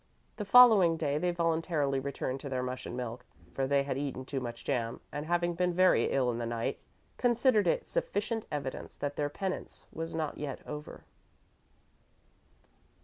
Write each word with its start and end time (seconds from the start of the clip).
The 0.37 0.45
following 0.45 0.97
day, 0.97 1.19
they 1.19 1.29
voluntarily 1.29 1.99
returned 1.99 2.39
to 2.39 2.49
their 2.49 2.63
mush 2.63 2.87
and 2.87 2.97
milk, 2.97 3.23
for 3.53 3.67
they 3.67 3.83
had 3.83 3.99
eaten 3.99 4.25
too 4.25 4.39
much 4.39 4.63
jam, 4.63 4.99
and, 5.11 5.27
having 5.27 5.53
been 5.53 5.75
very 5.75 6.05
ill 6.09 6.31
in 6.31 6.39
the 6.39 6.45
night, 6.47 6.79
considered 7.17 7.67
it 7.67 7.85
sufficient 7.85 8.47
evidence 8.51 8.97
that 8.97 9.15
their 9.15 9.29
penance 9.29 9.85
was 9.93 10.15
not 10.15 10.39
yet 10.39 10.65
over. 10.65 11.03